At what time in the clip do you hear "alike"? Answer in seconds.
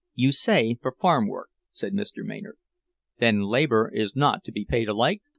4.89-5.21